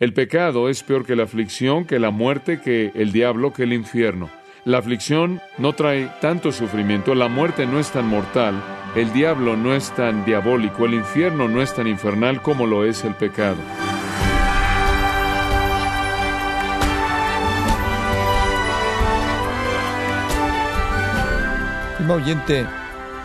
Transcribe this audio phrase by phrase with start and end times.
[0.00, 3.74] El pecado es peor que la aflicción, que la muerte, que el diablo, que el
[3.74, 4.30] infierno.
[4.64, 8.54] La aflicción no trae tanto sufrimiento, la muerte no es tan mortal,
[8.94, 13.04] el diablo no es tan diabólico, el infierno no es tan infernal como lo es
[13.04, 13.58] el pecado.
[21.90, 22.66] Estimado oyente,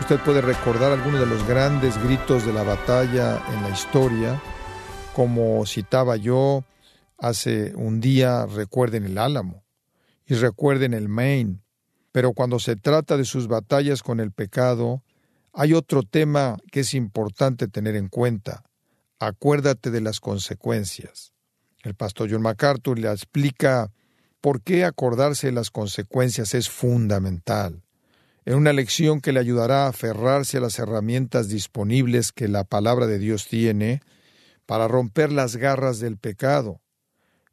[0.00, 4.38] usted puede recordar algunos de los grandes gritos de la batalla en la historia,
[5.16, 6.66] como citaba yo
[7.16, 9.64] hace un día, recuerden el Álamo
[10.26, 11.62] y recuerden el Maine.
[12.12, 15.02] Pero cuando se trata de sus batallas con el pecado,
[15.54, 18.62] hay otro tema que es importante tener en cuenta.
[19.18, 21.32] Acuérdate de las consecuencias.
[21.82, 23.90] El pastor John MacArthur le explica
[24.42, 27.84] por qué acordarse de las consecuencias es fundamental.
[28.44, 33.06] En una lección que le ayudará a aferrarse a las herramientas disponibles que la palabra
[33.06, 34.02] de Dios tiene
[34.66, 36.80] para romper las garras del pecado.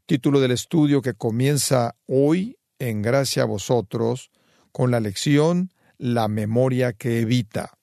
[0.06, 4.32] Título del estudio que comienza hoy en gracia a vosotros
[4.72, 7.78] con la lección La memoria que evita.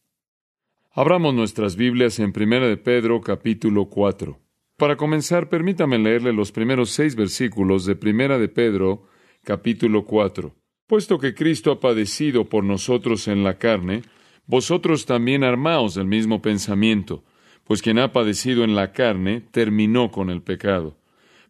[0.93, 4.39] Abramos nuestras Biblias en 1 de Pedro capítulo 4.
[4.77, 9.07] Para comenzar, permítame leerle los primeros seis versículos de 1 de Pedro
[9.45, 10.55] capítulo 4.
[10.87, 14.03] Puesto que Cristo ha padecido por nosotros en la carne,
[14.47, 17.23] vosotros también armaos del mismo pensamiento,
[17.71, 20.97] pues quien ha padecido en la carne terminó con el pecado,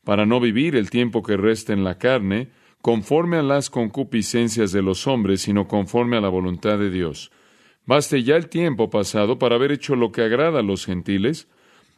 [0.05, 2.51] para no vivir el tiempo que resta en la carne,
[2.83, 7.33] conforme a las concupiscencias de los hombres, sino conforme a la voluntad de Dios.
[7.87, 11.49] Baste ya el tiempo pasado para haber hecho lo que agrada a los gentiles,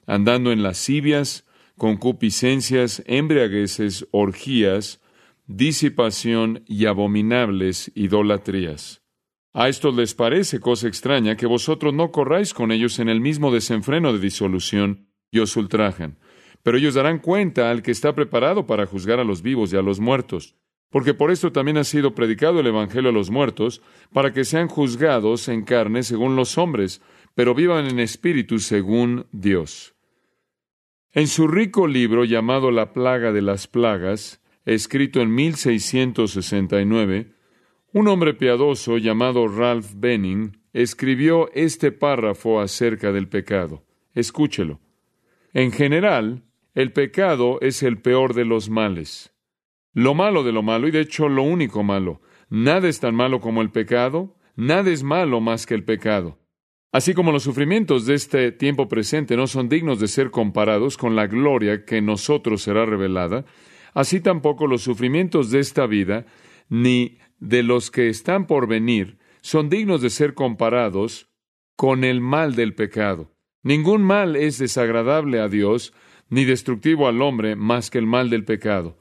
[0.07, 1.45] andando en lascivias,
[1.77, 5.01] concupiscencias, embriagueces, orgías,
[5.49, 9.02] disipación y abominables idolatrías.
[9.53, 13.53] A estos les parece cosa extraña que vosotros no corráis con ellos en el mismo
[13.53, 16.19] desenfreno de disolución y os ultrajan.
[16.63, 19.83] Pero ellos darán cuenta al que está preparado para juzgar a los vivos y a
[19.83, 20.57] los muertos
[20.93, 23.81] porque por esto también ha sido predicado el Evangelio a los muertos,
[24.13, 27.01] para que sean juzgados en carne según los hombres,
[27.35, 29.95] pero vivan en espíritu según Dios.
[31.13, 37.33] En su rico libro llamado La plaga de las plagas, escrito en 1669,
[37.93, 43.85] un hombre piadoso llamado Ralph Benning escribió este párrafo acerca del pecado.
[44.15, 44.81] Escúchelo.
[45.53, 46.45] En general,
[46.75, 49.35] el pecado es el peor de los males.
[49.93, 52.23] Lo malo de lo malo, y de hecho lo único malo.
[52.49, 56.39] Nada es tan malo como el pecado, nada es malo más que el pecado.
[56.93, 61.15] Así como los sufrimientos de este tiempo presente no son dignos de ser comparados con
[61.15, 63.45] la gloria que en nosotros será revelada,
[63.95, 66.27] así tampoco los sufrimientos de esta vida,
[66.69, 71.29] ni de los que están por venir, son dignos de ser comparados
[71.75, 73.33] con el mal del pecado.
[73.65, 75.93] Ningún mal es desagradable a Dios,
[76.29, 78.97] ni destructivo al hombre más que el mal del pecado.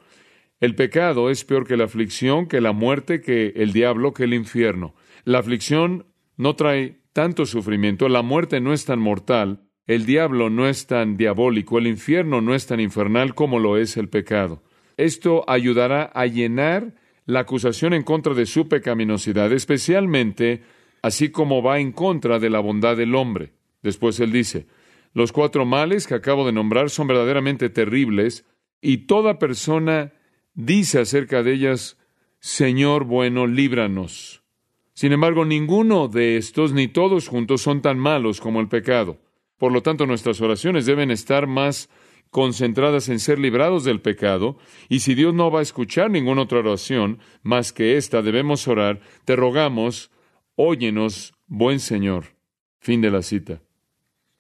[0.60, 4.34] El pecado es peor que la aflicción, que la muerte, que el diablo, que el
[4.34, 4.96] infierno.
[5.24, 10.68] La aflicción no trae tanto sufrimiento, la muerte no es tan mortal, el diablo no
[10.68, 14.64] es tan diabólico, el infierno no es tan infernal como lo es el pecado.
[14.98, 16.96] Esto ayudará a llenar
[17.26, 20.64] la acusación en contra de su pecaminosidad, especialmente
[21.02, 23.54] así como va en contra de la bondad del hombre.
[23.82, 24.68] Después él dice,
[25.14, 28.46] los cuatro males que acabo de nombrar son verdaderamente terribles
[28.82, 30.14] y toda persona
[30.54, 31.98] dice acerca de ellas,
[32.40, 34.42] Señor bueno, líbranos.
[34.94, 39.20] Sin embargo, ninguno de estos, ni todos juntos, son tan malos como el pecado.
[39.58, 41.90] Por lo tanto, nuestras oraciones deben estar más
[42.32, 44.58] concentradas en ser librados del pecado,
[44.90, 49.02] y si Dios no va a escuchar ninguna otra oración más que esta, debemos orar,
[49.26, 50.12] te rogamos,
[50.56, 52.26] óyenos, buen Señor.
[52.80, 53.62] Fin de la cita.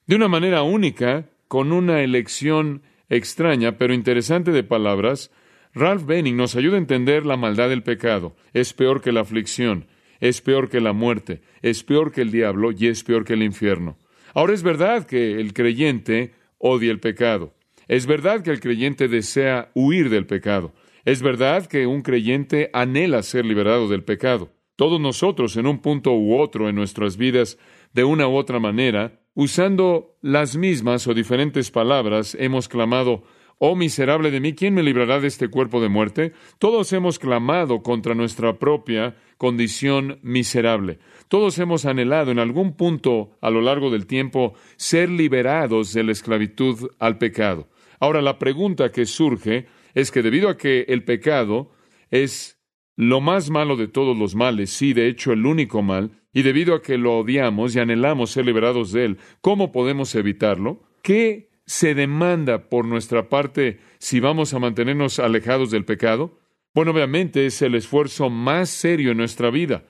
[0.07, 5.29] De una manera única, con una elección extraña pero interesante de palabras,
[5.73, 8.35] Ralph Benning nos ayuda a entender la maldad del pecado.
[8.53, 9.87] Es peor que la aflicción,
[10.19, 13.43] es peor que la muerte, es peor que el diablo y es peor que el
[13.43, 13.97] infierno.
[14.33, 17.53] Ahora es verdad que el creyente odia el pecado.
[17.91, 20.71] Es verdad que el creyente desea huir del pecado.
[21.03, 24.53] Es verdad que un creyente anhela ser liberado del pecado.
[24.77, 27.57] Todos nosotros, en un punto u otro en nuestras vidas,
[27.91, 33.23] de una u otra manera, usando las mismas o diferentes palabras, hemos clamado,
[33.57, 36.31] Oh miserable de mí, ¿quién me librará de este cuerpo de muerte?
[36.59, 40.99] Todos hemos clamado contra nuestra propia condición miserable.
[41.27, 46.13] Todos hemos anhelado en algún punto a lo largo del tiempo ser liberados de la
[46.13, 47.67] esclavitud al pecado.
[48.01, 51.71] Ahora la pregunta que surge es que debido a que el pecado
[52.09, 52.59] es
[52.97, 56.73] lo más malo de todos los males, sí, de hecho el único mal, y debido
[56.73, 60.81] a que lo odiamos y anhelamos ser liberados de él, ¿cómo podemos evitarlo?
[61.03, 66.39] ¿Qué se demanda por nuestra parte si vamos a mantenernos alejados del pecado?
[66.73, 69.85] Bueno, obviamente es el esfuerzo más serio en nuestra vida.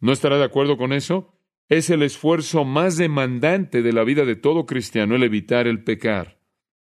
[0.00, 1.34] ¿No estará de acuerdo con eso?
[1.68, 6.36] Es el esfuerzo más demandante de la vida de todo cristiano el evitar el pecar.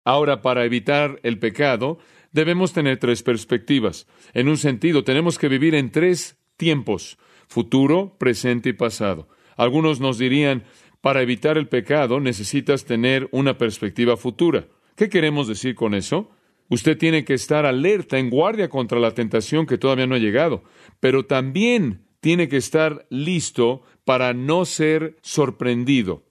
[0.03, 1.99] Ahora, para evitar el pecado,
[2.31, 4.07] debemos tener tres perspectivas.
[4.33, 7.17] En un sentido, tenemos que vivir en tres tiempos,
[7.47, 9.27] futuro, presente y pasado.
[9.57, 10.63] Algunos nos dirían,
[11.01, 14.67] para evitar el pecado necesitas tener una perspectiva futura.
[14.95, 16.29] ¿Qué queremos decir con eso?
[16.69, 20.63] Usted tiene que estar alerta, en guardia contra la tentación que todavía no ha llegado,
[20.99, 26.25] pero también tiene que estar listo para no ser sorprendido.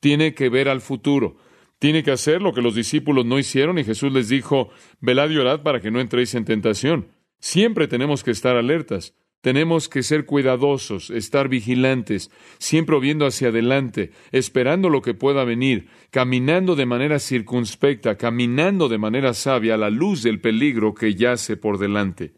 [0.00, 1.36] Tiene que ver al futuro.
[1.78, 4.70] Tiene que hacer lo que los discípulos no hicieron y Jesús les dijo,
[5.00, 7.08] velad y orad para que no entréis en tentación.
[7.38, 9.14] Siempre tenemos que estar alertas.
[9.42, 15.86] Tenemos que ser cuidadosos, estar vigilantes, siempre viendo hacia adelante, esperando lo que pueda venir,
[16.10, 21.56] caminando de manera circunspecta, caminando de manera sabia a la luz del peligro que yace
[21.56, 22.34] por delante.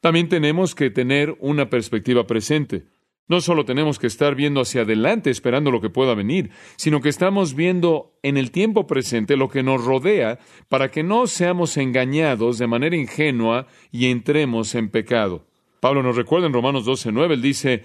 [0.00, 2.86] También tenemos que tener una perspectiva presente.
[3.28, 7.10] No solo tenemos que estar viendo hacia adelante esperando lo que pueda venir, sino que
[7.10, 10.38] estamos viendo en el tiempo presente lo que nos rodea
[10.68, 15.46] para que no seamos engañados de manera ingenua y entremos en pecado.
[15.80, 17.84] Pablo nos recuerda en Romanos 12:9, él dice,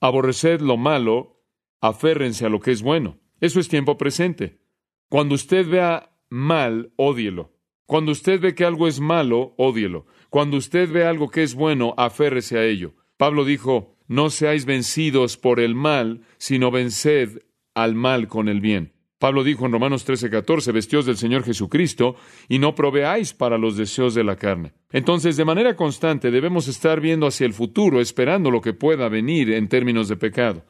[0.00, 1.42] aborreced lo malo,
[1.80, 3.18] aférrense a lo que es bueno.
[3.40, 4.60] Eso es tiempo presente.
[5.08, 7.52] Cuando usted vea mal, ódielo.
[7.86, 10.06] Cuando usted ve que algo es malo, ódielo.
[10.30, 12.94] Cuando usted ve algo que es bueno, aférrese a ello.
[13.16, 17.40] Pablo dijo, no seáis vencidos por el mal, sino venced
[17.74, 18.92] al mal con el bien.
[19.18, 22.16] Pablo dijo en Romanos 13:14, vestidos del Señor Jesucristo
[22.48, 24.74] y no proveáis para los deseos de la carne.
[24.90, 29.50] Entonces, de manera constante debemos estar viendo hacia el futuro, esperando lo que pueda venir
[29.52, 30.64] en términos de pecado.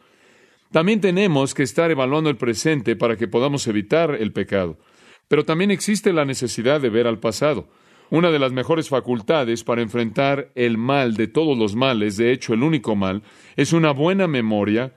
[0.70, 4.78] También tenemos que estar evaluando el presente para que podamos evitar el pecado.
[5.28, 7.68] Pero también existe la necesidad de ver al pasado.
[8.14, 12.54] Una de las mejores facultades para enfrentar el mal de todos los males, de hecho
[12.54, 13.24] el único mal,
[13.56, 14.94] es una buena memoria,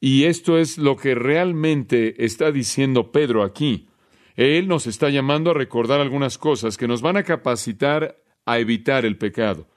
[0.00, 3.86] y esto es lo que realmente está diciendo Pedro aquí.
[4.34, 9.04] Él nos está llamando a recordar algunas cosas que nos van a capacitar a evitar
[9.06, 9.68] el pecado.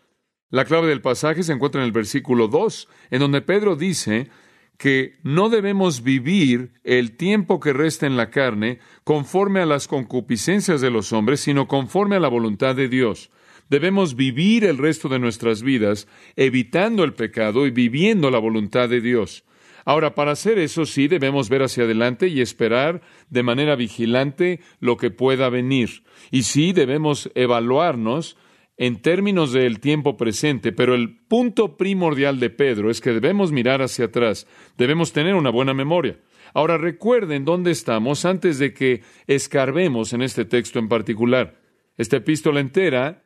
[0.49, 4.31] La clave del pasaje se encuentra en el versículo 2, en donde Pedro dice
[4.79, 10.79] que no debemos vivir el tiempo que resta en la carne conforme a las concupiscencias
[10.79, 13.29] de los hombres, sino conforme a la voluntad de Dios.
[13.69, 19.01] Debemos vivir el resto de nuestras vidas evitando el pecado y viviendo la voluntad de
[19.01, 19.43] Dios.
[19.83, 24.95] Ahora, para hacer eso sí debemos ver hacia adelante y esperar de manera vigilante lo
[24.95, 26.03] que pueda venir.
[26.31, 28.37] Y sí debemos evaluarnos
[28.79, 33.81] en términos del tiempo presente, pero el punto primordial de Pedro es que debemos mirar
[33.81, 34.47] hacia atrás,
[34.77, 36.17] debemos tener una buena memoria.
[36.53, 41.59] Ahora recuerden dónde estamos antes de que escarbemos en este texto en particular.
[41.97, 43.21] Esta epístola entera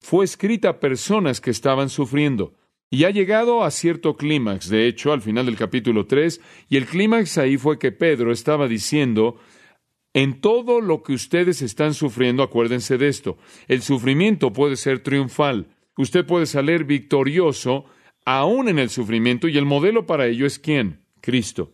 [0.00, 2.54] fue escrita a personas que estaban sufriendo
[2.90, 6.84] y ha llegado a cierto clímax, de hecho, al final del capítulo 3, y el
[6.84, 9.38] clímax ahí fue que Pedro estaba diciendo
[10.14, 13.38] en todo lo que ustedes están sufriendo, acuérdense de esto.
[13.68, 15.68] El sufrimiento puede ser triunfal.
[15.96, 17.84] Usted puede salir victorioso
[18.24, 21.00] aún en el sufrimiento y el modelo para ello es quién?
[21.20, 21.72] Cristo.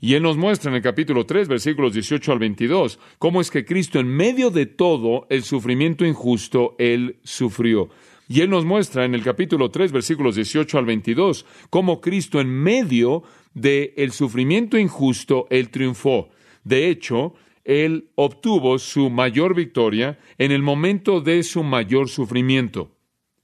[0.00, 3.64] Y Él nos muestra en el capítulo 3, versículos 18 al 22, cómo es que
[3.64, 7.88] Cristo en medio de todo el sufrimiento injusto, Él sufrió.
[8.28, 12.48] Y Él nos muestra en el capítulo 3, versículos 18 al 22, cómo Cristo en
[12.48, 13.22] medio
[13.54, 16.28] del el sufrimiento injusto, Él triunfó.
[16.64, 22.90] De hecho, él obtuvo su mayor victoria en el momento de su mayor sufrimiento.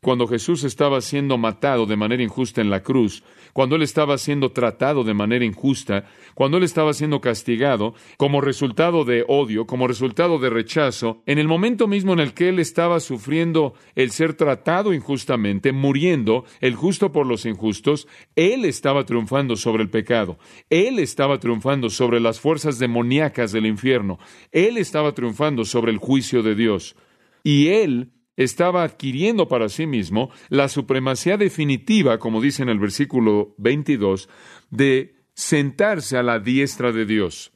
[0.01, 4.53] Cuando Jesús estaba siendo matado de manera injusta en la cruz, cuando Él estaba siendo
[4.53, 6.05] tratado de manera injusta,
[6.35, 11.49] cuando Él estaba siendo castigado como resultado de odio, como resultado de rechazo, en el
[11.49, 17.13] momento mismo en el que Él estaba sufriendo el ser tratado injustamente, muriendo, el justo
[17.13, 20.39] por los injustos, Él estaba triunfando sobre el pecado,
[20.69, 24.19] Él estaba triunfando sobre las fuerzas demoníacas del infierno,
[24.53, 26.97] Él estaba triunfando sobre el juicio de Dios.
[27.43, 28.11] Y Él
[28.41, 34.31] estaba adquiriendo para sí mismo la supremacía definitiva, como dice en el versículo 22,
[34.71, 37.53] de sentarse a la diestra de Dios.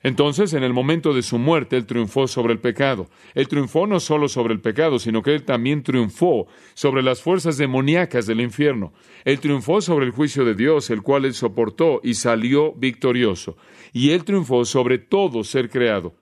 [0.00, 3.08] Entonces, en el momento de su muerte, Él triunfó sobre el pecado.
[3.34, 7.58] Él triunfó no solo sobre el pecado, sino que Él también triunfó sobre las fuerzas
[7.58, 8.92] demoníacas del infierno.
[9.24, 13.56] Él triunfó sobre el juicio de Dios, el cual Él soportó y salió victorioso.
[13.92, 16.14] Y Él triunfó sobre todo ser creado.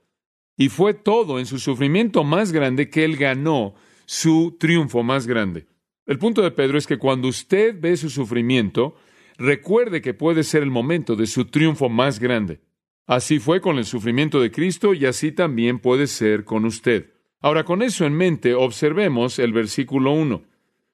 [0.56, 3.74] Y fue todo en su sufrimiento más grande que Él ganó
[4.06, 5.66] su triunfo más grande.
[6.06, 8.94] El punto de Pedro es que cuando usted ve su sufrimiento,
[9.36, 12.60] recuerde que puede ser el momento de su triunfo más grande.
[13.06, 17.12] Así fue con el sufrimiento de Cristo y así también puede ser con usted.
[17.40, 20.42] Ahora, con eso en mente, observemos el versículo 1.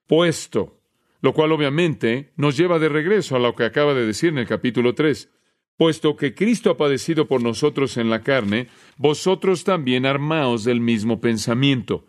[0.06, 0.80] Puesto,
[1.20, 4.46] lo cual obviamente nos lleva de regreso a lo que acaba de decir en el
[4.46, 5.30] capítulo 3.
[5.76, 11.20] Puesto que Cristo ha padecido por nosotros en la carne, vosotros también armaos del mismo
[11.20, 12.04] pensamiento.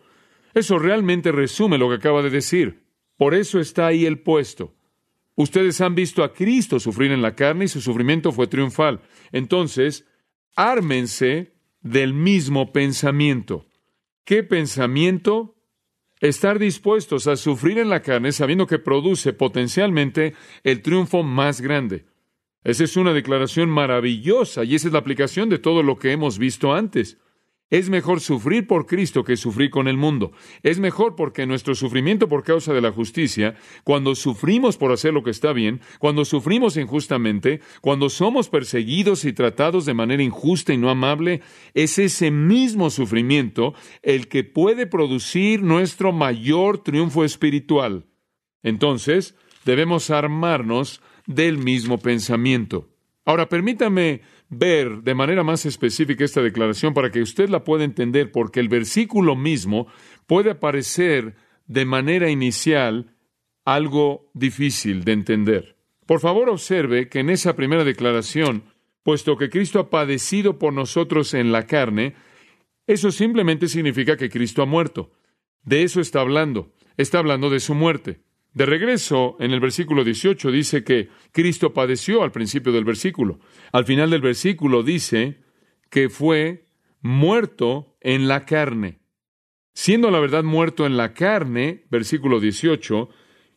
[0.54, 2.84] Eso realmente resume lo que acaba de decir.
[3.16, 4.74] Por eso está ahí el puesto.
[5.36, 9.00] Ustedes han visto a Cristo sufrir en la carne y su sufrimiento fue triunfal.
[9.32, 10.06] Entonces,
[10.54, 13.66] ármense del mismo pensamiento.
[14.24, 15.56] ¿Qué pensamiento?
[16.20, 22.06] Estar dispuestos a sufrir en la carne sabiendo que produce potencialmente el triunfo más grande.
[22.62, 26.38] Esa es una declaración maravillosa y esa es la aplicación de todo lo que hemos
[26.38, 27.18] visto antes.
[27.70, 30.32] Es mejor sufrir por Cristo que sufrir con el mundo.
[30.62, 35.22] Es mejor porque nuestro sufrimiento por causa de la justicia, cuando sufrimos por hacer lo
[35.22, 40.76] que está bien, cuando sufrimos injustamente, cuando somos perseguidos y tratados de manera injusta y
[40.76, 41.40] no amable,
[41.72, 48.06] es ese mismo sufrimiento el que puede producir nuestro mayor triunfo espiritual.
[48.62, 52.90] Entonces, debemos armarnos del mismo pensamiento.
[53.24, 58.30] Ahora, permítame ver de manera más específica esta declaración para que usted la pueda entender,
[58.30, 59.86] porque el versículo mismo
[60.26, 61.34] puede aparecer
[61.66, 63.14] de manera inicial
[63.64, 65.76] algo difícil de entender.
[66.06, 68.64] Por favor, observe que en esa primera declaración,
[69.02, 72.14] puesto que Cristo ha padecido por nosotros en la carne,
[72.86, 75.12] eso simplemente significa que Cristo ha muerto.
[75.62, 76.72] De eso está hablando.
[76.96, 78.20] Está hablando de su muerte.
[78.54, 83.40] De regreso, en el versículo 18 dice que Cristo padeció al principio del versículo.
[83.72, 85.42] Al final del versículo dice
[85.90, 86.66] que fue
[87.00, 89.00] muerto en la carne.
[89.74, 93.08] Siendo la verdad muerto en la carne, versículo 18,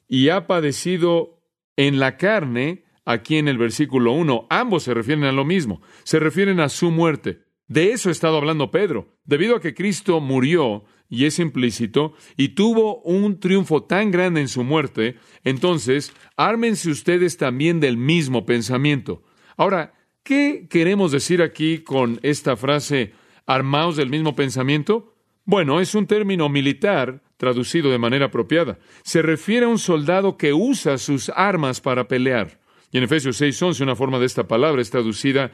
[0.08, 1.44] y ha padecido
[1.76, 6.20] en la carne, aquí en el versículo 1, ambos se refieren a lo mismo, se
[6.20, 7.44] refieren a su muerte.
[7.68, 9.16] De eso ha estado hablando Pedro.
[9.26, 14.48] Debido a que Cristo murió, y es implícito, y tuvo un triunfo tan grande en
[14.48, 19.24] su muerte, entonces ármense ustedes también del mismo pensamiento.
[19.56, 23.14] Ahora, ¿qué queremos decir aquí con esta frase
[23.46, 25.16] armaos del mismo pensamiento?
[25.46, 28.80] Bueno, es un término militar traducido de manera apropiada.
[29.04, 32.60] Se refiere a un soldado que usa sus armas para pelear.
[32.92, 35.52] Y en Efesios 6:11 una forma de esta palabra es traducida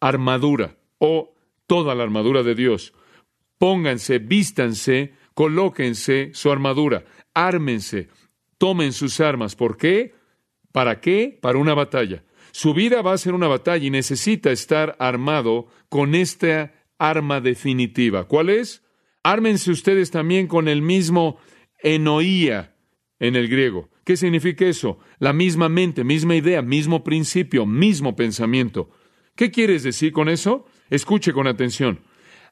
[0.00, 1.34] armadura o
[1.66, 2.92] toda la armadura de Dios
[3.60, 8.08] pónganse, vístanse, colóquense su armadura, ármense,
[8.56, 9.54] tomen sus armas.
[9.54, 10.14] ¿Por qué?
[10.72, 11.38] ¿Para qué?
[11.42, 12.24] Para una batalla.
[12.52, 18.26] Su vida va a ser una batalla y necesita estar armado con esta arma definitiva.
[18.28, 18.82] ¿Cuál es?
[19.22, 21.36] Ármense ustedes también con el mismo
[21.82, 22.74] enoía
[23.18, 23.90] en el griego.
[24.04, 24.98] ¿Qué significa eso?
[25.18, 28.88] La misma mente, misma idea, mismo principio, mismo pensamiento.
[29.36, 30.64] ¿Qué quieres decir con eso?
[30.88, 32.00] Escuche con atención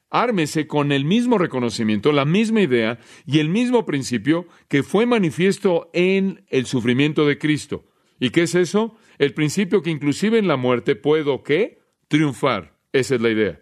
[0.09, 5.89] ármese con el mismo reconocimiento, la misma idea y el mismo principio que fue manifiesto
[5.93, 7.85] en el sufrimiento de Cristo.
[8.19, 8.95] ¿Y qué es eso?
[9.17, 11.79] El principio que inclusive en la muerte puedo, ¿qué?
[12.07, 12.77] Triunfar.
[12.91, 13.61] Esa es la idea.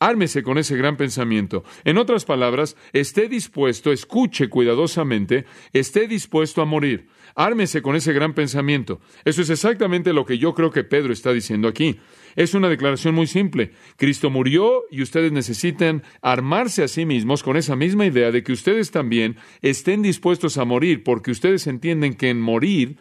[0.00, 1.64] Ármese con ese gran pensamiento.
[1.84, 7.08] En otras palabras, esté dispuesto, escuche cuidadosamente, esté dispuesto a morir.
[7.36, 9.00] Ármese con ese gran pensamiento.
[9.24, 12.00] Eso es exactamente lo que yo creo que Pedro está diciendo aquí.
[12.36, 13.72] Es una declaración muy simple.
[13.96, 18.52] Cristo murió y ustedes necesitan armarse a sí mismos con esa misma idea de que
[18.52, 22.98] ustedes también estén dispuestos a morir porque ustedes entienden que en morir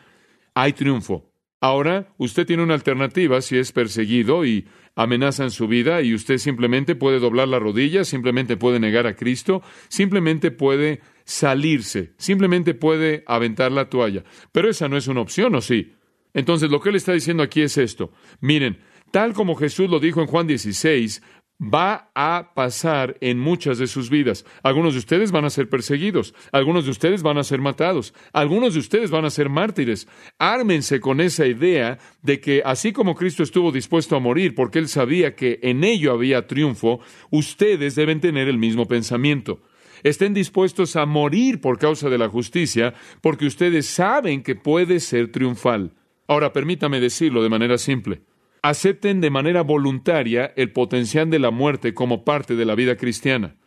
[0.53, 1.31] hay triunfo.
[1.63, 6.93] Ahora, usted tiene una alternativa si es perseguido y amenazan su vida y usted simplemente
[6.93, 13.71] puede doblar la rodilla, simplemente puede negar a Cristo, simplemente puede salirse, simplemente puede aventar
[13.71, 14.25] la toalla.
[14.51, 15.93] Pero esa no es una opción, ¿o sí?
[16.33, 18.11] Entonces, lo que él está diciendo aquí es esto.
[18.41, 18.79] Miren,
[19.13, 21.21] tal como Jesús lo dijo en Juan 16,
[21.61, 24.43] va a pasar en muchas de sus vidas.
[24.63, 28.73] Algunos de ustedes van a ser perseguidos, algunos de ustedes van a ser matados, algunos
[28.73, 30.07] de ustedes van a ser mártires.
[30.39, 34.87] Ármense con esa idea de que así como Cristo estuvo dispuesto a morir porque él
[34.87, 39.61] sabía que en ello había triunfo, ustedes deben tener el mismo pensamiento.
[40.01, 45.31] Estén dispuestos a morir por causa de la justicia porque ustedes saben que puede ser
[45.31, 45.91] triunfal.
[46.27, 48.23] Ahora permítame decirlo de manera simple
[48.63, 53.57] acepten de manera voluntaria el potencial de la muerte como parte de la vida cristiana.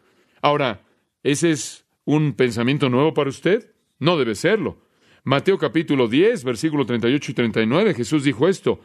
[0.41, 0.83] Ahora,
[1.23, 3.75] ¿ese es un pensamiento nuevo para usted?
[3.99, 4.83] No debe serlo.
[5.23, 8.81] Mateo capítulo 10, versículo 38 y 39, Jesús dijo esto,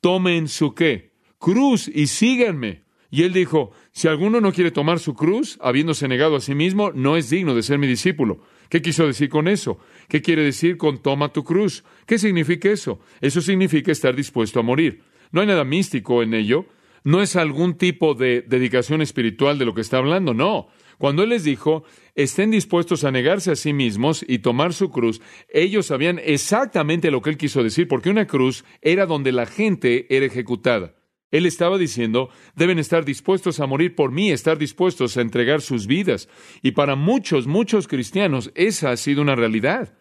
[0.00, 2.84] tomen su qué, cruz y síganme.
[3.10, 6.92] Y él dijo, si alguno no quiere tomar su cruz, habiéndose negado a sí mismo,
[6.92, 8.40] no es digno de ser mi discípulo.
[8.70, 9.78] ¿Qué quiso decir con eso?
[10.08, 11.84] ¿Qué quiere decir con toma tu cruz?
[12.06, 13.00] ¿Qué significa eso?
[13.20, 15.02] Eso significa estar dispuesto a morir.
[15.32, 16.66] No hay nada místico en ello.
[17.04, 20.68] no es algún tipo de dedicación espiritual de lo que está hablando, no.
[20.98, 21.82] Cuando Él les dijo,
[22.14, 27.20] estén dispuestos a negarse a sí mismos y tomar su cruz, ellos sabían exactamente lo
[27.22, 30.94] que Él quiso decir, porque una cruz era donde la gente era ejecutada.
[31.32, 35.88] Él estaba diciendo, deben estar dispuestos a morir por mí, estar dispuestos a entregar sus
[35.88, 36.28] vidas.
[36.62, 39.98] Y para muchos, muchos cristianos, esa ha sido una realidad.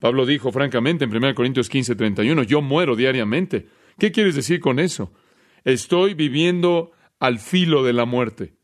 [0.00, 3.68] Pablo dijo francamente en 1 Corintios 15, 31, yo muero diariamente.
[4.00, 5.12] ¿Qué quieres decir con eso?
[5.62, 8.54] Estoy viviendo al filo de la muerte.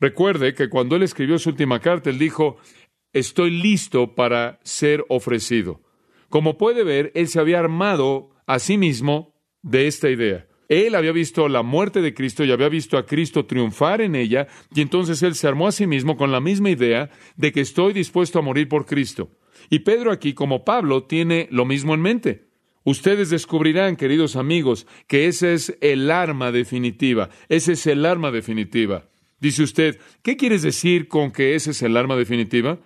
[0.00, 2.56] Recuerde que cuando él escribió su última carta, él dijo,
[3.12, 5.82] estoy listo para ser ofrecido.
[6.30, 10.48] Como puede ver, él se había armado a sí mismo de esta idea.
[10.70, 14.48] Él había visto la muerte de Cristo y había visto a Cristo triunfar en ella,
[14.74, 17.92] y entonces él se armó a sí mismo con la misma idea de que estoy
[17.92, 19.36] dispuesto a morir por Cristo.
[19.68, 22.45] Y Pedro aquí, como Pablo, tiene lo mismo en mente.
[22.86, 29.08] Ustedes descubrirán, queridos amigos, que ese es el arma definitiva, ese es el arma definitiva.
[29.40, 32.78] Dice usted, ¿qué quieres decir con que ese es el arma definitiva?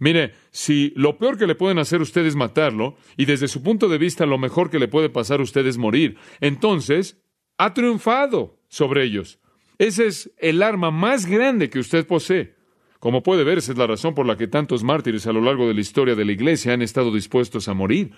[0.00, 3.62] Mire, si lo peor que le pueden hacer a usted es matarlo, y desde su
[3.62, 7.22] punto de vista lo mejor que le puede pasar a usted es morir, entonces
[7.56, 9.38] ha triunfado sobre ellos.
[9.78, 12.56] Ese es el arma más grande que usted posee.
[12.98, 15.68] Como puede ver, esa es la razón por la que tantos mártires a lo largo
[15.68, 18.10] de la historia de la Iglesia han estado dispuestos a morir,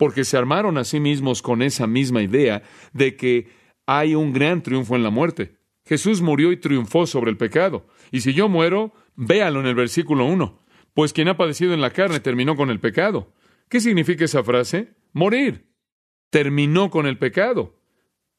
[0.00, 2.62] porque se armaron a sí mismos con esa misma idea
[2.94, 3.48] de que
[3.84, 5.58] hay un gran triunfo en la muerte.
[5.84, 7.86] Jesús murió y triunfó sobre el pecado.
[8.10, 10.58] Y si yo muero, véalo en el versículo 1.
[10.94, 13.34] Pues quien ha padecido en la carne terminó con el pecado.
[13.68, 14.94] ¿Qué significa esa frase?
[15.12, 15.66] Morir.
[16.30, 17.78] Terminó con el pecado.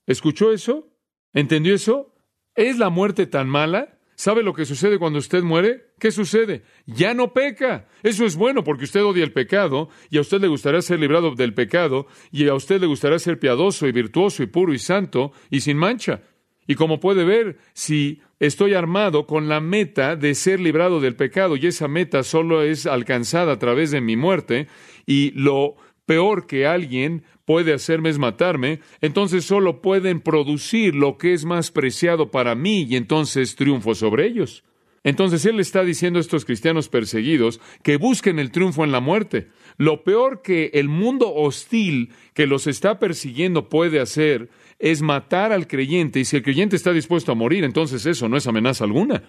[0.08, 0.98] ¿Escuchó eso?
[1.32, 2.16] ¿Entendió eso?
[2.56, 4.00] ¿Es la muerte tan mala?
[4.16, 5.91] ¿Sabe lo que sucede cuando usted muere?
[6.02, 6.64] ¿Qué sucede?
[6.88, 7.88] Ya no peca.
[8.02, 11.36] Eso es bueno porque usted odia el pecado y a usted le gustaría ser librado
[11.36, 15.32] del pecado y a usted le gustaría ser piadoso y virtuoso y puro y santo
[15.52, 16.24] y sin mancha.
[16.66, 21.56] Y como puede ver, si estoy armado con la meta de ser librado del pecado
[21.56, 24.70] y esa meta solo es alcanzada a través de mi muerte
[25.06, 25.76] y lo
[26.08, 31.70] peor que alguien puede hacerme es matarme, entonces solo pueden producir lo que es más
[31.70, 34.64] preciado para mí y entonces triunfo sobre ellos.
[35.04, 39.50] Entonces Él está diciendo a estos cristianos perseguidos que busquen el triunfo en la muerte.
[39.78, 45.68] Lo peor que el mundo hostil que los está persiguiendo puede hacer es matar al
[45.68, 49.24] creyente y si el creyente está dispuesto a morir, entonces eso no es amenaza alguna.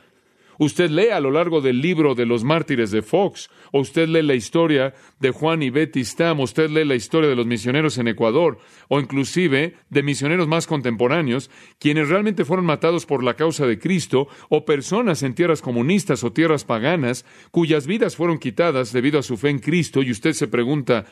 [0.58, 4.22] Usted lee a lo largo del libro de los mártires de Fox, o usted lee
[4.22, 8.08] la historia de Juan y Betty Stam, usted lee la historia de los misioneros en
[8.08, 13.78] Ecuador, o inclusive de misioneros más contemporáneos, quienes realmente fueron matados por la causa de
[13.78, 19.22] Cristo, o personas en tierras comunistas o tierras paganas, cuyas vidas fueron quitadas debido a
[19.22, 21.06] su fe en Cristo, y usted se pregunta,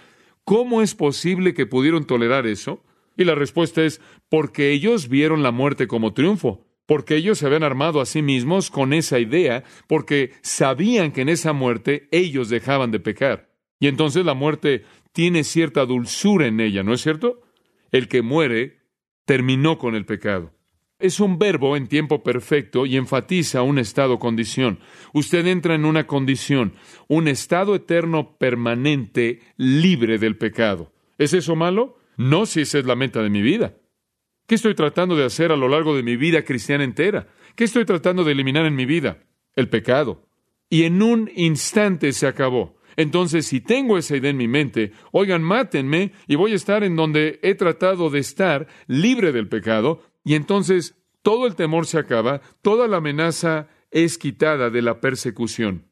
[0.44, 2.82] ¿cómo es posible que pudieron tolerar eso?
[3.16, 7.62] Y la respuesta es porque ellos vieron la muerte como triunfo, porque ellos se habían
[7.62, 12.90] armado a sí mismos con esa idea, porque sabían que en esa muerte ellos dejaban
[12.90, 13.48] de pecar.
[13.78, 17.42] Y entonces la muerte tiene cierta dulzura en ella, ¿no es cierto?
[17.92, 18.80] El que muere
[19.24, 20.52] terminó con el pecado.
[20.98, 24.80] Es un verbo en tiempo perfecto y enfatiza un estado condición.
[25.12, 26.74] Usted entra en una condición,
[27.06, 30.92] un estado eterno permanente libre del pecado.
[31.18, 31.98] ¿Es eso malo?
[32.16, 33.76] No si esa es la meta de mi vida.
[34.50, 37.28] ¿Qué estoy tratando de hacer a lo largo de mi vida cristiana entera?
[37.54, 39.22] ¿Qué estoy tratando de eliminar en mi vida?
[39.54, 40.26] El pecado.
[40.68, 42.76] Y en un instante se acabó.
[42.96, 46.96] Entonces, si tengo esa idea en mi mente, oigan, mátenme y voy a estar en
[46.96, 52.40] donde he tratado de estar libre del pecado, y entonces todo el temor se acaba,
[52.60, 55.86] toda la amenaza es quitada de la persecución.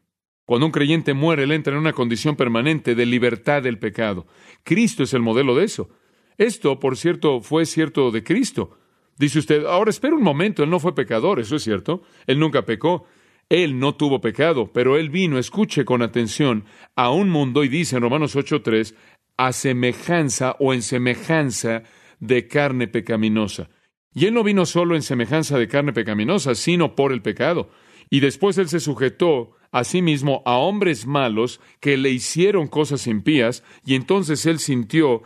[0.46, 4.26] Cuando un creyente muere, él entra en una condición permanente de libertad del pecado.
[4.64, 5.90] Cristo es el modelo de eso.
[6.38, 8.78] Esto, por cierto, fue cierto de Cristo.
[9.18, 12.02] Dice usted, ahora espera un momento, Él no fue pecador, eso es cierto.
[12.26, 13.04] Él nunca pecó.
[13.48, 17.96] Él no tuvo pecado, pero Él vino, escuche con atención, a un mundo y dice
[17.96, 18.94] en Romanos 8.3,
[19.36, 21.82] a semejanza o en semejanza
[22.20, 23.70] de carne pecaminosa.
[24.14, 27.70] Y Él no vino solo en semejanza de carne pecaminosa, sino por el pecado.
[28.10, 33.06] Y después Él se sujetó a sí mismo a hombres malos que le hicieron cosas
[33.06, 35.22] impías, y entonces Él sintió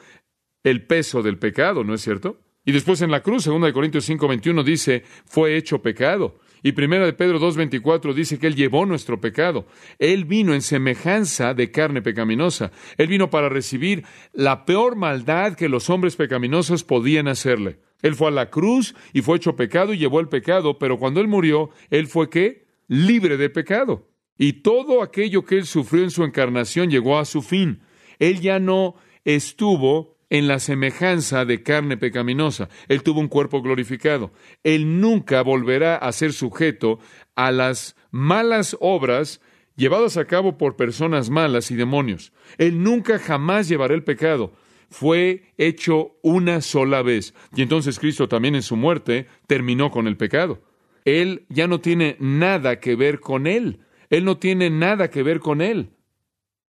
[0.64, 2.40] el peso del pecado, ¿no es cierto?
[2.64, 6.38] Y después en la cruz, 2 Corintios 5:21 dice, fue hecho pecado.
[6.62, 9.66] Y 1 de Pedro 2:24 dice que Él llevó nuestro pecado.
[9.98, 12.70] Él vino en semejanza de carne pecaminosa.
[12.98, 17.80] Él vino para recibir la peor maldad que los hombres pecaminosos podían hacerle.
[18.00, 21.20] Él fue a la cruz y fue hecho pecado y llevó el pecado, pero cuando
[21.20, 22.66] Él murió, Él fue qué?
[22.86, 24.08] Libre de pecado.
[24.38, 27.82] Y todo aquello que Él sufrió en su encarnación llegó a su fin.
[28.20, 28.94] Él ya no
[29.24, 32.70] estuvo en la semejanza de carne pecaminosa.
[32.88, 34.32] Él tuvo un cuerpo glorificado.
[34.64, 37.00] Él nunca volverá a ser sujeto
[37.36, 39.42] a las malas obras
[39.76, 42.32] llevadas a cabo por personas malas y demonios.
[42.56, 44.54] Él nunca jamás llevará el pecado.
[44.88, 47.34] Fue hecho una sola vez.
[47.54, 50.62] Y entonces Cristo también en su muerte terminó con el pecado.
[51.04, 53.80] Él ya no tiene nada que ver con él.
[54.08, 55.90] Él no tiene nada que ver con él.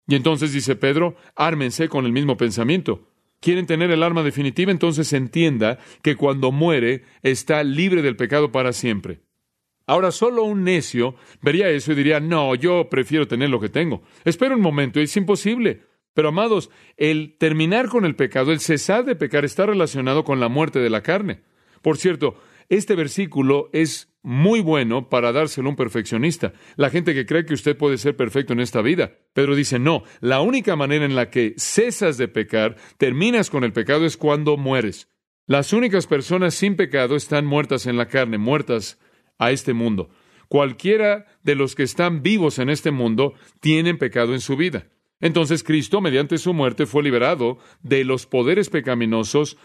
[0.07, 3.16] Y entonces dice Pedro, ármense con el mismo pensamiento
[3.47, 8.73] quieren tener el arma definitiva, entonces entienda que cuando muere está libre del pecado para
[8.73, 9.21] siempre.
[9.87, 14.03] Ahora, solo un necio vería eso y diría, no, yo prefiero tener lo que tengo.
[14.25, 15.83] Espera un momento, es imposible.
[16.13, 20.49] Pero, amados, el terminar con el pecado, el cesar de pecar, está relacionado con la
[20.49, 21.43] muerte de la carne.
[21.83, 22.35] Por cierto,
[22.69, 26.53] este versículo es muy bueno para dárselo a un perfeccionista.
[26.77, 29.13] La gente que cree que usted puede ser perfecto en esta vida.
[29.33, 33.73] Pedro dice, no, la única manera en la que cesas de pecar, terminas con el
[33.73, 35.09] pecado, es cuando mueres.
[35.47, 38.99] Las únicas personas sin pecado están muertas en la carne, muertas
[39.39, 40.11] a este mundo.
[40.49, 44.89] Cualquiera de los que están vivos en este mundo tienen pecado en su vida.
[45.21, 49.57] Entonces Cristo, mediante su muerte, fue liberado de los poderes pecaminosos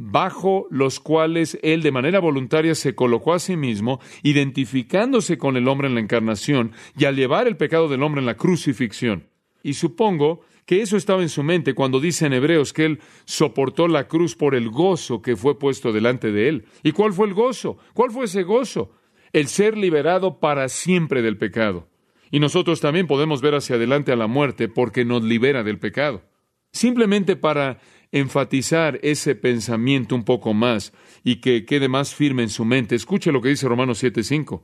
[0.00, 5.66] bajo los cuales él de manera voluntaria se colocó a sí mismo, identificándose con el
[5.66, 9.26] hombre en la encarnación y al llevar el pecado del hombre en la crucifixión.
[9.64, 13.88] Y supongo que eso estaba en su mente cuando dice en Hebreos que él soportó
[13.88, 16.66] la cruz por el gozo que fue puesto delante de él.
[16.84, 17.78] ¿Y cuál fue el gozo?
[17.92, 18.92] ¿Cuál fue ese gozo?
[19.32, 21.88] El ser liberado para siempre del pecado.
[22.30, 26.22] Y nosotros también podemos ver hacia adelante a la muerte porque nos libera del pecado.
[26.70, 27.80] Simplemente para
[28.12, 30.92] enfatizar ese pensamiento un poco más
[31.24, 34.62] y que quede más firme en su mente, escuche lo que dice Romanos 7:5.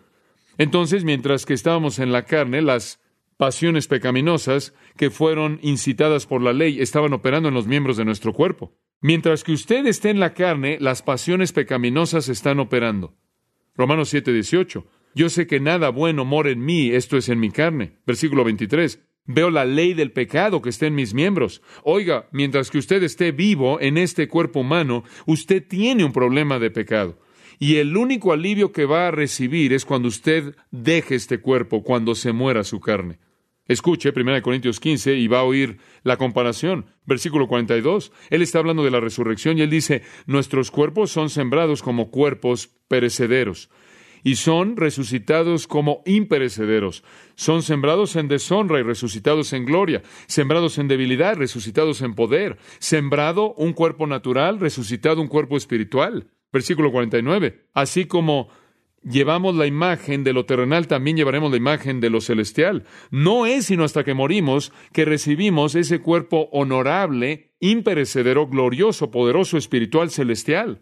[0.59, 3.01] Entonces, mientras que estábamos en la carne, las
[3.37, 8.33] pasiones pecaminosas que fueron incitadas por la ley estaban operando en los miembros de nuestro
[8.33, 8.77] cuerpo.
[9.01, 13.17] Mientras que usted esté en la carne, las pasiones pecaminosas están operando.
[13.75, 14.87] Romanos 7:18.
[15.15, 17.99] Yo sé que nada bueno mora en mí, esto es en mi carne.
[18.07, 19.01] Versículo 23.
[19.27, 21.63] Veo la ley del pecado que está en mis miembros.
[21.83, 26.71] Oiga, mientras que usted esté vivo en este cuerpo humano, usted tiene un problema de
[26.71, 27.19] pecado.
[27.59, 32.15] Y el único alivio que va a recibir es cuando usted deje este cuerpo, cuando
[32.15, 33.19] se muera su carne.
[33.67, 36.85] Escuche 1 Corintios 15 y va a oír la comparación.
[37.07, 38.13] Versículo 42.
[38.29, 42.69] Él está hablando de la resurrección y él dice, nuestros cuerpos son sembrados como cuerpos
[42.89, 43.71] perecederos
[44.25, 47.05] y son resucitados como imperecederos.
[47.37, 53.55] Son sembrados en deshonra y resucitados en gloria, sembrados en debilidad, resucitados en poder, sembrado
[53.55, 56.27] un cuerpo natural, resucitado un cuerpo espiritual.
[56.53, 57.67] Versículo 49.
[57.75, 58.49] Así como
[59.03, 62.85] llevamos la imagen de lo terrenal, también llevaremos la imagen de lo celestial.
[63.11, 70.11] No es sino hasta que morimos que recibimos ese cuerpo honorable, imperecedero, glorioso, poderoso, espiritual,
[70.11, 70.81] celestial.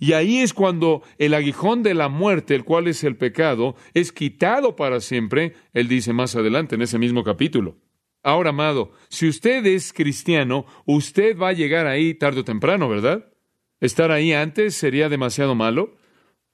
[0.00, 4.12] Y ahí es cuando el aguijón de la muerte, el cual es el pecado, es
[4.12, 7.76] quitado para siempre, él dice más adelante en ese mismo capítulo.
[8.22, 13.30] Ahora, amado, si usted es cristiano, usted va a llegar ahí tarde o temprano, ¿verdad?
[13.78, 15.96] ¿Estar ahí antes sería demasiado malo?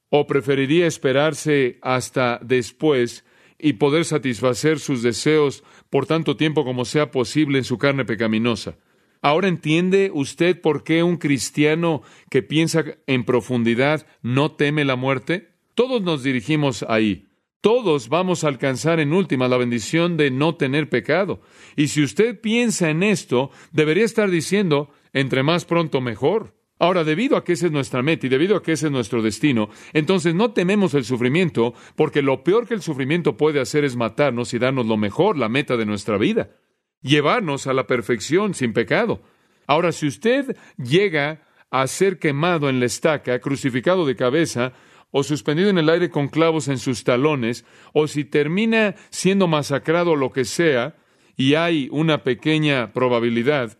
[0.09, 3.25] ¿O preferiría esperarse hasta después
[3.57, 8.77] y poder satisfacer sus deseos por tanto tiempo como sea posible en su carne pecaminosa?
[9.21, 15.49] Ahora entiende usted por qué un cristiano que piensa en profundidad no teme la muerte.
[15.75, 17.27] Todos nos dirigimos ahí.
[17.61, 21.41] Todos vamos a alcanzar en última la bendición de no tener pecado.
[21.75, 26.55] Y si usted piensa en esto, debería estar diciendo, entre más pronto mejor.
[26.79, 29.23] Ahora, debido a que esa es nuestra meta y debido a que ese es nuestro
[29.23, 33.95] destino, entonces no tememos el sufrimiento, porque lo peor que el sufrimiento puede hacer es
[33.95, 36.51] matarnos y darnos lo mejor, la meta de nuestra vida
[37.01, 39.21] llevarnos a la perfección sin pecado.
[39.65, 44.73] Ahora, si usted llega a ser quemado en la estaca, crucificado de cabeza,
[45.11, 50.15] o suspendido en el aire con clavos en sus talones, o si termina siendo masacrado
[50.15, 50.95] lo que sea,
[51.35, 53.77] y hay una pequeña probabilidad,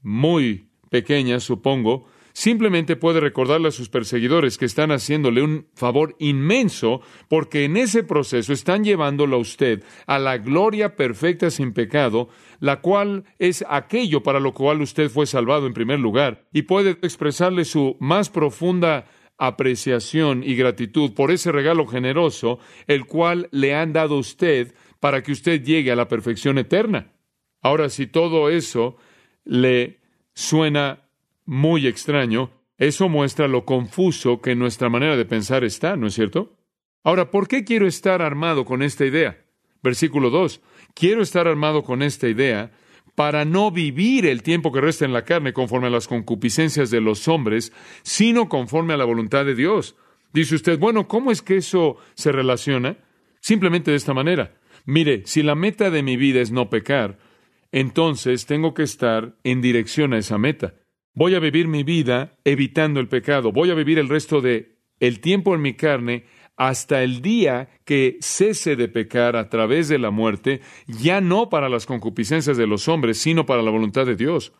[0.00, 2.06] muy pequeña supongo,
[2.40, 8.02] simplemente puede recordarle a sus perseguidores que están haciéndole un favor inmenso porque en ese
[8.02, 14.22] proceso están llevándolo a usted a la gloria perfecta sin pecado, la cual es aquello
[14.22, 19.04] para lo cual usted fue salvado en primer lugar, y puede expresarle su más profunda
[19.36, 25.22] apreciación y gratitud por ese regalo generoso, el cual le han dado a usted para
[25.22, 27.12] que usted llegue a la perfección eterna.
[27.60, 28.96] Ahora, si todo eso
[29.44, 30.00] le
[30.32, 31.09] suena
[31.44, 36.56] muy extraño, eso muestra lo confuso que nuestra manera de pensar está, ¿no es cierto?
[37.02, 39.44] Ahora, ¿por qué quiero estar armado con esta idea?
[39.82, 40.60] Versículo 2.
[40.94, 42.72] Quiero estar armado con esta idea
[43.14, 47.00] para no vivir el tiempo que resta en la carne conforme a las concupiscencias de
[47.00, 47.72] los hombres,
[48.02, 49.96] sino conforme a la voluntad de Dios.
[50.32, 52.96] Dice usted, bueno, ¿cómo es que eso se relaciona?
[53.40, 54.54] Simplemente de esta manera.
[54.86, 57.18] Mire, si la meta de mi vida es no pecar,
[57.72, 60.74] entonces tengo que estar en dirección a esa meta.
[61.14, 63.50] Voy a vivir mi vida evitando el pecado.
[63.50, 66.24] Voy a vivir el resto de el tiempo en mi carne
[66.56, 71.68] hasta el día que cese de pecar a través de la muerte, ya no para
[71.68, 74.52] las concupiscencias de los hombres, sino para la voluntad de Dios.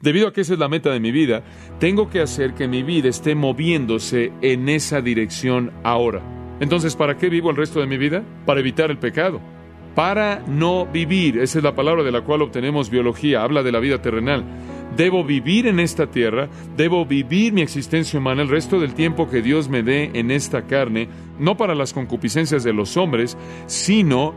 [0.00, 1.44] Debido a que esa es la meta de mi vida,
[1.78, 6.22] tengo que hacer que mi vida esté moviéndose en esa dirección ahora.
[6.58, 8.24] Entonces, ¿para qué vivo el resto de mi vida?
[8.46, 9.40] Para evitar el pecado.
[9.94, 13.78] Para no vivir, esa es la palabra de la cual obtenemos biología, habla de la
[13.78, 14.42] vida terrenal.
[14.96, 19.40] Debo vivir en esta tierra, debo vivir mi existencia humana el resto del tiempo que
[19.40, 24.34] Dios me dé en esta carne, no para las concupiscencias de los hombres, sino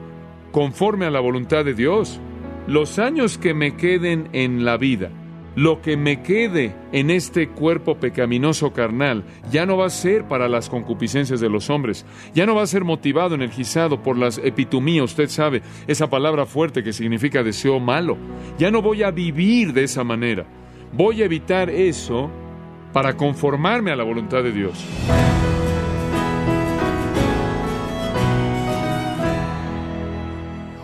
[0.52, 2.22] conforme a la voluntad de Dios.
[2.68, 5.12] Los años que me queden en la vida,
[5.56, 10.50] lo que me quede en este cuerpo pecaminoso carnal ya no va a ser para
[10.50, 15.06] las concupiscencias de los hombres, ya no va a ser motivado, energizado por las epitumías,
[15.06, 18.18] usted sabe, esa palabra fuerte que significa deseo malo.
[18.58, 20.46] Ya no voy a vivir de esa manera.
[20.92, 22.30] Voy a evitar eso
[22.94, 24.86] para conformarme a la voluntad de Dios.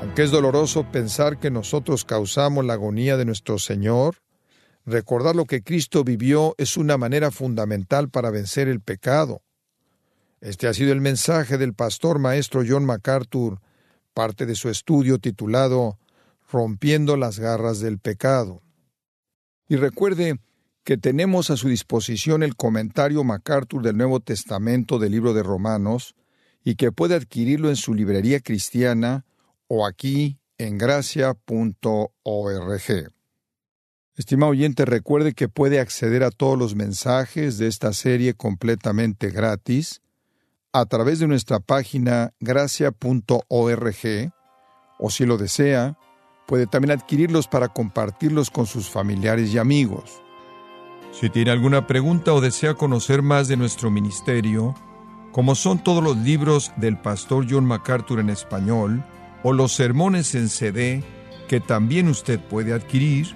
[0.02, 4.16] Aunque es doloroso pensar que nosotros causamos la agonía de nuestro Señor,
[4.86, 9.41] Recordar lo que Cristo vivió es una manera fundamental para vencer el pecado.
[10.39, 13.62] Este ha sido el mensaje del pastor maestro John MacArthur,
[14.13, 16.00] parte de su estudio titulado
[16.52, 18.62] Rompiendo las garras del pecado.
[19.70, 20.39] Y recuerde
[20.84, 26.15] que tenemos a su disposición el comentario MacArthur del Nuevo Testamento del libro de Romanos
[26.63, 29.26] y que puede adquirirlo en su librería cristiana
[29.67, 31.32] o aquí en gracia.org.
[34.17, 40.02] Estimado oyente, recuerde que puede acceder a todos los mensajes de esta serie completamente gratis
[40.74, 43.95] a través de nuestra página gracia.org
[45.00, 45.97] o si lo desea,
[46.45, 50.21] puede también adquirirlos para compartirlos con sus familiares y amigos.
[51.12, 54.76] Si tiene alguna pregunta o desea conocer más de nuestro ministerio,
[55.32, 59.04] como son todos los libros del pastor John MacArthur en español
[59.43, 61.04] o los sermones en CD
[61.47, 63.36] que también usted puede adquirir,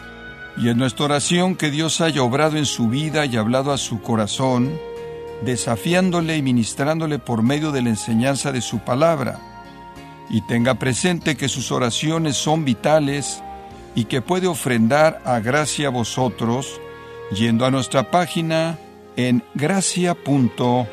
[0.57, 4.01] y en nuestra oración que Dios haya obrado en su vida y hablado a su
[4.01, 4.77] corazón,
[5.43, 9.39] desafiándole y ministrándole por medio de la enseñanza de su palabra.
[10.29, 13.41] Y tenga presente que sus oraciones son vitales
[13.95, 16.79] y que puede ofrendar a gracia a vosotros
[17.35, 18.77] yendo a nuestra página
[19.15, 20.87] en gracia.org.